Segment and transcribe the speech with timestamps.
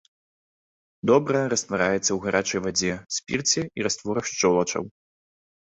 [1.11, 4.83] Добра раствараецца ў гарачай вадзе, спірце і растворах шчолачаў.